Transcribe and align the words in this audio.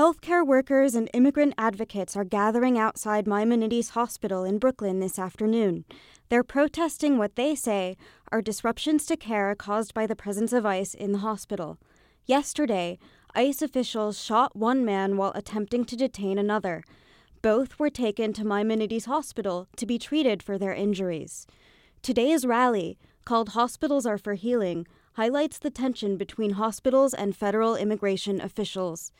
Healthcare 0.00 0.46
workers 0.46 0.94
and 0.94 1.10
immigrant 1.12 1.52
advocates 1.58 2.16
are 2.16 2.24
gathering 2.24 2.78
outside 2.78 3.26
Maimonides 3.26 3.90
Hospital 3.90 4.44
in 4.44 4.58
Brooklyn 4.58 4.98
this 4.98 5.18
afternoon. 5.18 5.84
They're 6.30 6.42
protesting 6.42 7.18
what 7.18 7.36
they 7.36 7.54
say 7.54 7.98
are 8.32 8.40
disruptions 8.40 9.04
to 9.04 9.18
care 9.18 9.54
caused 9.54 9.92
by 9.92 10.06
the 10.06 10.16
presence 10.16 10.54
of 10.54 10.64
ICE 10.64 10.94
in 10.94 11.12
the 11.12 11.18
hospital. 11.18 11.76
Yesterday, 12.24 12.98
ICE 13.34 13.60
officials 13.60 14.18
shot 14.18 14.56
one 14.56 14.86
man 14.86 15.18
while 15.18 15.32
attempting 15.34 15.84
to 15.84 15.96
detain 15.96 16.38
another. 16.38 16.82
Both 17.42 17.78
were 17.78 17.90
taken 17.90 18.32
to 18.32 18.46
Maimonides 18.46 19.04
Hospital 19.04 19.68
to 19.76 19.84
be 19.84 19.98
treated 19.98 20.42
for 20.42 20.56
their 20.56 20.72
injuries. 20.72 21.46
Today's 22.00 22.46
rally, 22.46 22.96
called 23.26 23.50
Hospitals 23.50 24.06
Are 24.06 24.16
for 24.16 24.32
Healing, 24.32 24.86
highlights 25.16 25.58
the 25.58 25.68
tension 25.68 26.16
between 26.16 26.52
hospitals 26.52 27.12
and 27.12 27.36
federal 27.36 27.76
immigration 27.76 28.40
officials. 28.40 29.12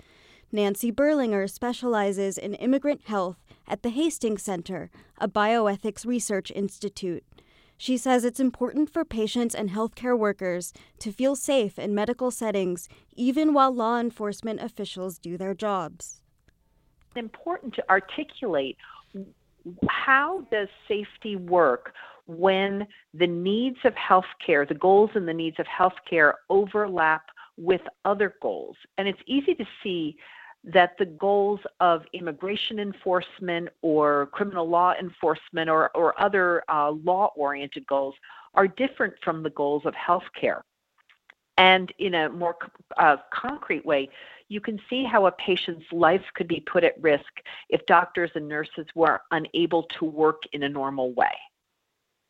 Nancy 0.52 0.90
Berlinger 0.90 1.48
specializes 1.48 2.36
in 2.36 2.54
immigrant 2.54 3.02
health 3.04 3.36
at 3.68 3.84
the 3.84 3.90
Hastings 3.90 4.42
Center, 4.42 4.90
a 5.18 5.28
bioethics 5.28 6.04
research 6.04 6.50
institute. 6.50 7.22
She 7.76 7.96
says 7.96 8.24
it's 8.24 8.40
important 8.40 8.90
for 8.90 9.04
patients 9.04 9.54
and 9.54 9.70
healthcare 9.70 10.18
workers 10.18 10.72
to 10.98 11.12
feel 11.12 11.36
safe 11.36 11.78
in 11.78 11.94
medical 11.94 12.32
settings, 12.32 12.88
even 13.14 13.54
while 13.54 13.72
law 13.72 14.00
enforcement 14.00 14.60
officials 14.60 15.18
do 15.18 15.38
their 15.38 15.54
jobs. 15.54 16.20
It's 17.10 17.20
important 17.20 17.72
to 17.74 17.88
articulate 17.88 18.76
how 19.88 20.44
does 20.50 20.68
safety 20.88 21.36
work 21.36 21.92
when 22.26 22.88
the 23.14 23.26
needs 23.26 23.78
of 23.84 23.94
healthcare, 23.94 24.66
the 24.66 24.74
goals 24.74 25.10
and 25.14 25.28
the 25.28 25.32
needs 25.32 25.56
of 25.60 25.66
healthcare 25.66 26.32
overlap 26.48 27.22
with 27.56 27.82
other 28.04 28.34
goals. 28.42 28.76
And 28.98 29.06
it's 29.06 29.20
easy 29.26 29.54
to 29.54 29.64
see 29.82 30.16
that 30.64 30.96
the 30.98 31.06
goals 31.06 31.60
of 31.80 32.02
immigration 32.12 32.78
enforcement 32.78 33.68
or 33.82 34.26
criminal 34.32 34.68
law 34.68 34.92
enforcement 35.00 35.70
or, 35.70 35.90
or 35.96 36.20
other 36.20 36.62
uh, 36.68 36.90
law 36.90 37.30
oriented 37.34 37.86
goals 37.86 38.14
are 38.54 38.68
different 38.68 39.14
from 39.24 39.42
the 39.42 39.50
goals 39.50 39.82
of 39.86 39.94
healthcare. 39.94 40.60
And 41.56 41.92
in 41.98 42.14
a 42.14 42.28
more 42.30 42.56
uh, 42.98 43.16
concrete 43.32 43.84
way, 43.84 44.08
you 44.48 44.60
can 44.60 44.80
see 44.88 45.04
how 45.04 45.26
a 45.26 45.32
patient's 45.32 45.84
life 45.92 46.24
could 46.34 46.48
be 46.48 46.60
put 46.60 46.84
at 46.84 47.00
risk 47.00 47.30
if 47.68 47.84
doctors 47.86 48.30
and 48.34 48.48
nurses 48.48 48.86
were 48.94 49.20
unable 49.30 49.84
to 49.98 50.04
work 50.04 50.42
in 50.52 50.62
a 50.62 50.68
normal 50.68 51.12
way. 51.12 51.32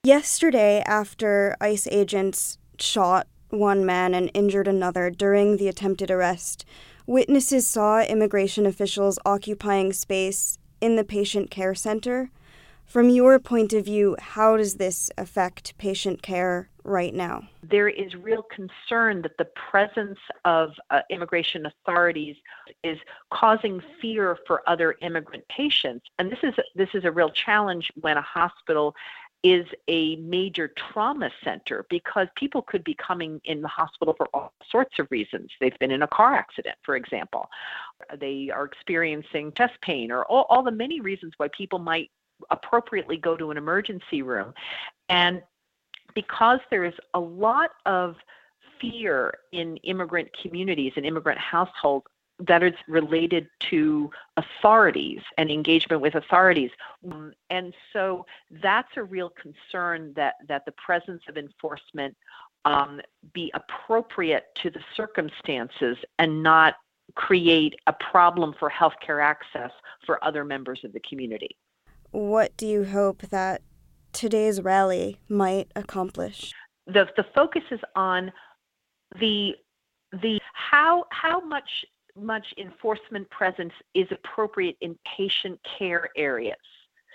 Yesterday, 0.03 0.83
after 0.87 1.57
ICE 1.61 1.87
agents 1.89 2.59
shot 2.79 3.29
one 3.51 3.85
man 3.85 4.15
and 4.15 4.31
injured 4.35 4.69
another 4.69 5.11
during 5.11 5.57
the 5.57 5.69
attempted 5.69 6.11
arrest, 6.11 6.65
Witnesses 7.11 7.67
saw 7.67 8.03
immigration 8.03 8.67
officials 8.67 9.19
occupying 9.27 9.93
space 9.93 10.59
in 10.81 10.95
the 10.95 11.03
patient 11.03 11.51
care 11.51 11.75
center. 11.75 12.31
From 12.87 13.09
your 13.09 13.41
point 13.41 13.73
of 13.73 13.85
view, 13.85 14.17
how 14.21 14.57
does 14.57 14.77
this 14.77 15.11
affect 15.19 15.77
patient 15.77 16.23
care 16.23 16.69
right 16.85 17.13
now? 17.13 17.49
There 17.69 17.89
is 17.89 18.15
real 18.15 18.45
concern 18.45 19.23
that 19.23 19.37
the 19.39 19.49
presence 19.71 20.21
of 20.45 20.71
uh, 20.91 21.01
immigration 21.11 21.67
authorities 21.67 22.37
is 22.85 22.99
causing 23.33 23.83
fear 24.01 24.39
for 24.47 24.63
other 24.69 24.95
immigrant 25.03 25.43
patients. 25.49 26.07
And 26.21 26.31
this 26.31 26.39
is 26.45 26.55
this 26.77 26.91
is 26.95 27.05
a 27.05 27.11
real 27.11 27.31
challenge 27.31 27.91
when 28.01 28.17
a 28.17 28.23
hospital 28.23 28.95
is 29.43 29.67
a 29.89 30.17
major 30.17 30.73
trauma 30.77 31.31
center 31.43 31.87
because 31.89 32.29
people 32.37 32.61
could 32.63 32.85
be 32.85 32.95
coming 32.95 33.41
in 33.45 33.63
the 33.63 33.69
hospital 33.69 34.15
for 34.17 34.29
all 34.35 34.53
sorts 34.71 34.99
of 34.99 35.07
reasons. 35.11 35.51
They've 35.61 35.79
been 35.79 35.91
in 35.91 36.03
a 36.03 36.09
car 36.09 36.35
accident, 36.35 36.77
for 36.83 36.97
example. 36.97 37.49
They 38.19 38.51
are 38.53 38.67
experiencing 38.67 39.53
chest 39.57 39.75
pain 39.81 40.11
or 40.11 40.25
all, 40.25 40.47
all 40.51 40.63
the 40.63 40.71
many 40.71 41.01
reasons 41.01 41.33
why 41.39 41.49
people 41.57 41.79
might 41.79 42.11
appropriately 42.51 43.17
go 43.17 43.37
to 43.37 43.51
an 43.51 43.57
emergency 43.57 44.23
room. 44.23 44.53
And 45.09 45.43
because 46.15 46.61
there 46.71 46.85
is 46.85 46.95
a 47.15 47.21
lot 47.21 47.71
of 47.87 48.17
fear 48.81 49.33
in 49.53 49.77
immigrant 49.79 50.29
communities 50.43 50.93
and 50.97 51.07
immigrant 51.07 51.39
households 51.39 52.07
that 52.47 52.63
is 52.63 52.75
related 52.89 53.49
to 53.71 54.11
authorities 54.37 55.21
and 55.39 55.51
engagement 55.51 56.03
with 56.03 56.15
authorities. 56.15 56.71
Um, 57.11 57.33
and 57.51 57.75
so 57.93 58.27
that's 58.63 58.89
a 58.97 59.03
real 59.03 59.31
concern 59.31 60.13
that, 60.17 60.35
that 60.49 60.65
the 60.65 60.73
presence 60.73 61.23
of 61.29 61.37
enforcement 61.37 62.17
um, 62.65 63.01
be 63.33 63.53
appropriate 63.55 64.45
to 64.57 64.71
the 64.71 64.81
circumstances 64.97 65.97
and 66.19 66.43
not 66.43 66.75
create 67.15 67.75
a 67.87 67.93
problem 67.93 68.55
for 68.59 68.71
healthcare 68.71 69.23
access 69.23 69.71
for 70.07 70.23
other 70.25 70.45
members 70.45 70.81
of 70.85 70.93
the 70.93 71.01
community. 71.01 71.57
What 72.11 72.57
do 72.57 72.67
you 72.67 72.85
hope 72.85 73.23
that 73.23 73.63
today's 74.13 74.61
rally 74.61 75.21
might 75.29 75.71
accomplish? 75.75 76.53
The, 76.87 77.07
the 77.17 77.25
focus 77.35 77.63
is 77.71 77.81
on 77.95 78.33
the 79.19 79.55
the 80.23 80.41
how 80.53 81.05
how 81.11 81.41
much 81.41 81.69
much 82.17 82.55
enforcement 82.59 83.29
presence 83.31 83.73
is 83.95 84.07
appropriate 84.11 84.77
in 84.81 84.99
patient 85.17 85.61
care 85.79 86.11
areas. 86.17 86.57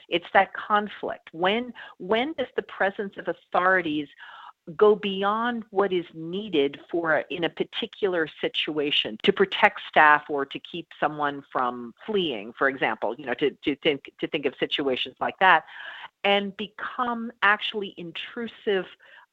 It's 0.10 0.26
that 0.34 0.54
conflict. 0.54 1.30
When 1.32 1.74
when 1.98 2.34
does 2.34 2.48
the 2.56 2.62
presence 2.64 3.14
of 3.18 3.28
authorities 3.28 4.08
go 4.76 4.96
beyond 4.96 5.64
what 5.70 5.94
is 5.94 6.06
needed 6.14 6.80
for 6.90 7.20
in 7.30 7.44
a 7.44 7.50
particular 7.50 8.28
situation 8.42 9.18
to 9.24 9.32
protect 9.32 9.82
staff 9.88 10.24
or 10.28 10.46
to 10.46 10.60
keep 10.60 10.88
someone 11.00 11.44
from 11.52 11.94
fleeing, 12.06 12.52
for 12.58 12.68
example, 12.68 13.14
you 13.16 13.26
know, 13.26 13.36
to, 13.36 13.52
to 13.64 13.76
think 13.78 14.12
to 14.20 14.28
think 14.28 14.46
of 14.46 14.54
situations 14.60 15.16
like 15.20 15.38
that, 15.40 15.66
and 16.24 16.56
become 16.58 17.32
actually 17.44 17.94
intrusive 17.98 18.86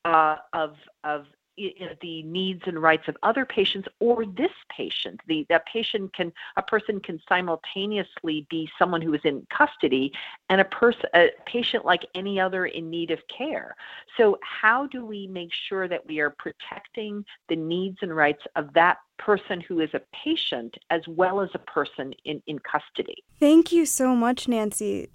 uh, 0.04 0.36
of 0.52 0.76
of 1.04 1.26
the 1.56 2.22
needs 2.22 2.62
and 2.66 2.80
rights 2.80 3.08
of 3.08 3.16
other 3.22 3.44
patients 3.44 3.88
or 4.00 4.24
this 4.24 4.50
patient. 4.74 5.20
The 5.26 5.46
that 5.48 5.66
patient 5.66 6.14
can 6.14 6.32
a 6.56 6.62
person 6.62 7.00
can 7.00 7.20
simultaneously 7.28 8.46
be 8.50 8.68
someone 8.78 9.02
who 9.02 9.14
is 9.14 9.20
in 9.24 9.46
custody 9.56 10.12
and 10.48 10.60
a 10.60 10.64
person 10.64 11.04
a 11.14 11.28
patient 11.46 11.84
like 11.84 12.06
any 12.14 12.40
other 12.40 12.66
in 12.66 12.90
need 12.90 13.10
of 13.10 13.18
care. 13.28 13.76
So 14.16 14.38
how 14.42 14.86
do 14.86 15.04
we 15.04 15.26
make 15.26 15.50
sure 15.68 15.88
that 15.88 16.06
we 16.06 16.20
are 16.20 16.30
protecting 16.30 17.24
the 17.48 17.56
needs 17.56 17.98
and 18.02 18.14
rights 18.14 18.42
of 18.56 18.72
that 18.74 18.98
person 19.18 19.60
who 19.60 19.80
is 19.80 19.90
a 19.94 20.00
patient 20.24 20.76
as 20.90 21.02
well 21.06 21.40
as 21.40 21.50
a 21.54 21.58
person 21.58 22.12
in, 22.24 22.42
in 22.46 22.58
custody? 22.60 23.22
Thank 23.38 23.72
you 23.72 23.86
so 23.86 24.16
much, 24.16 24.48
Nancy. 24.48 25.08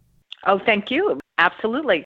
Oh, 0.45 0.59
thank 0.59 0.91
you. 0.91 1.19
Absolutely. 1.37 2.05